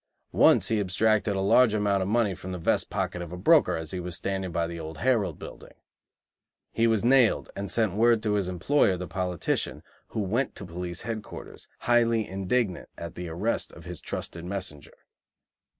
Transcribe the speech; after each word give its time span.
Once 0.33 0.69
he 0.69 0.79
abstracted 0.79 1.35
a 1.35 1.39
large 1.41 1.75
amount 1.75 2.01
of 2.01 2.09
money 2.09 2.33
from 2.33 2.51
the 2.51 2.57
vest 2.57 2.89
pocket 2.89 3.21
of 3.21 3.31
a 3.31 3.37
broker 3.37 3.75
as 3.77 3.91
he 3.91 3.99
was 3.99 4.15
standing 4.15 4.51
by 4.51 4.65
the 4.65 4.79
old 4.79 4.97
Herald 4.97 5.37
building. 5.37 5.75
He 6.71 6.87
was 6.87 7.05
nailed, 7.05 7.51
and 7.55 7.69
sent 7.69 7.93
word 7.93 8.23
to 8.23 8.33
his 8.33 8.47
employer, 8.49 8.97
the 8.97 9.07
politician, 9.07 9.83
who 10.07 10.21
went 10.21 10.55
to 10.55 10.65
police 10.65 11.01
headquarters, 11.03 11.67
highly 11.81 12.27
indignant 12.27 12.89
at 12.97 13.13
the 13.13 13.29
arrest 13.29 13.71
of 13.73 13.85
his 13.85 14.01
trusted 14.01 14.43
messenger. 14.43 14.95